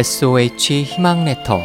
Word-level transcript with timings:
SOH 0.00 0.84
희망 0.84 1.26
레터 1.26 1.60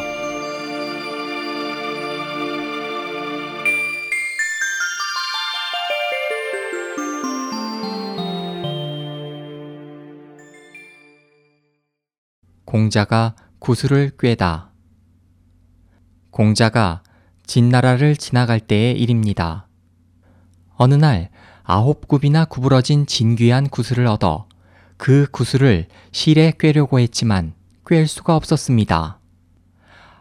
공자가 12.65 13.36
구슬을 13.60 14.12
꿰다. 14.19 14.74
공자가 16.30 17.04
진나라를 17.45 18.17
지나갈 18.17 18.59
때의 18.59 19.00
일입니다. 19.00 19.70
어느 20.76 20.95
날 20.95 21.30
아홉 21.64 22.09
굽이나 22.09 22.44
구부러진 22.44 23.06
진귀한 23.06 23.70
구슬을 23.70 24.08
얻어 24.08 24.50
그 24.98 25.26
구슬을 25.31 25.88
실에 26.12 26.52
꿰려고 26.59 27.00
했지만 27.00 27.54
꿰일 27.85 28.07
수가 28.07 28.35
없었습니다. 28.35 29.20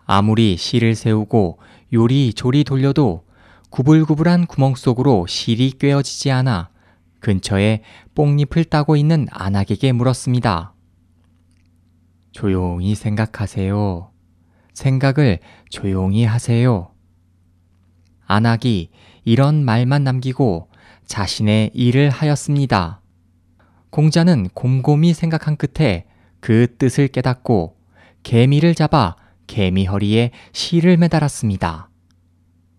아무리 0.05 0.59
실을 0.59 0.95
세우고 0.95 1.59
요리조리 1.95 2.65
돌려도 2.65 3.25
구불구불한 3.71 4.47
구멍 4.47 4.75
속으로 4.75 5.27
실이 5.27 5.73
꿰어지지 5.79 6.31
않아 6.31 6.69
근처에 7.21 7.83
뽕잎을 8.15 8.65
따고 8.65 8.97
있는 8.97 9.27
안악에게 9.31 9.93
물었습니다. 9.93 10.75
조용히 12.33 12.95
생각하세요. 12.95 14.11
생각을 14.75 15.39
조용히 15.71 16.25
하세요. 16.25 16.91
안악이 18.27 18.91
이런 19.25 19.65
말만 19.65 20.05
남기고 20.05 20.69
자신의 21.07 21.71
일을 21.73 22.11
하였습니다. 22.11 23.01
공자는 23.89 24.51
곰곰이 24.53 25.15
생각한 25.15 25.57
끝에 25.57 26.05
그 26.45 26.67
뜻을 26.77 27.09
깨닫고 27.09 27.75
개미를 28.23 28.75
잡아 28.75 29.17
개미 29.47 29.87
허리에 29.87 30.31
실을 30.53 30.99
매달았습니다. 30.99 31.89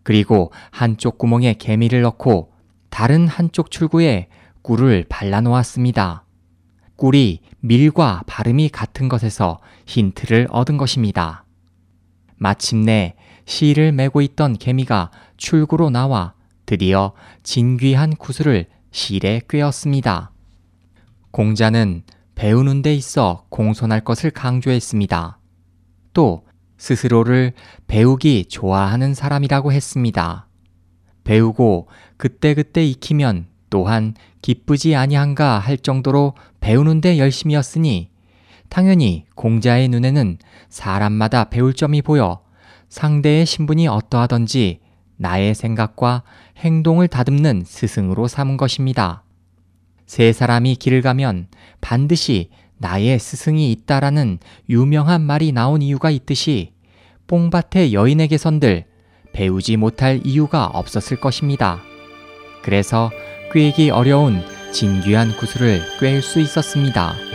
그리고 0.04 0.52
한쪽 0.70 1.18
구멍에 1.18 1.56
개미를 1.56 2.04
넣고 2.04 2.52
다른 2.92 3.28
한쪽 3.28 3.72
출구에 3.72 4.28
꿀을 4.62 5.06
발라놓았습니다. 5.10 6.26
꿀이 6.96 7.40
밀과 7.62 8.26
발음이 8.28 8.70
같은 8.70 9.10
것에서 9.10 9.60
힌트를 9.88 10.46
얻은 10.52 10.78
것입니다. 10.78 11.44
마침내 12.36 13.16
실을 13.46 13.92
메고 13.94 14.22
있던 14.22 14.60
개미가 14.60 15.10
출구로 15.38 15.90
나와 15.90 16.36
드디어 16.68 17.14
진귀한 17.42 18.16
구슬을 18.16 18.68
실에 18.92 19.42
꿰었습니다. 19.50 20.30
공자는 21.32 22.04
배우는 22.36 22.82
데 22.82 22.94
있어 22.94 23.46
공손할 23.50 24.02
것을 24.02 24.32
강조했습니다. 24.32 25.40
또 26.14 26.46
스스로를 26.78 27.54
배우기 27.88 28.46
좋아하는 28.46 29.14
사람이라고 29.14 29.72
했습니다. 29.72 30.48
배우고 31.24 31.88
그때그때 32.18 32.86
익히면 32.86 33.48
또한 33.70 34.14
기쁘지 34.42 34.96
아니한가 34.96 35.60
할 35.60 35.78
정도로 35.78 36.36
배우는데 36.60 37.18
열심이었으니 37.18 38.10
당연히 38.70 39.26
공자의 39.36 39.88
눈에는 39.88 40.38
사람마다 40.70 41.46
배울 41.46 41.74
점이 41.74 42.02
보여 42.02 42.42
상대의 42.90 43.46
신분이 43.46 43.88
어떠하던지 43.88 44.80
나의 45.18 45.56
생각과 45.56 46.24
행동을 46.58 47.08
다듬는 47.08 47.64
스승으로 47.66 48.28
삼은 48.28 48.58
것입니다. 48.58 49.25
세 50.06 50.34
사람이 50.34 50.76
길을 50.76 51.02
가면 51.02 51.48
반드시 51.82 52.50
나의 52.78 53.20
스승이 53.20 53.72
있다라는 53.72 54.40
유명한 54.70 55.22
말이 55.22 55.52
나온 55.52 55.82
이유가 55.82 56.10
있듯이 56.10 56.74
뽕밭의 57.28 57.94
여인에게선들 57.94 58.86
배우지 59.34 59.78
못할 59.78 60.22
이유가 60.24 60.66
없었을 60.68 61.20
것입니다. 61.20 61.82
그래서 62.64 63.12
꿰기 63.54 63.90
어려운 63.90 64.44
진귀한 64.72 65.38
구슬을 65.38 65.82
꿰일 66.00 66.22
수 66.22 66.40
있었습니다. 66.40 67.35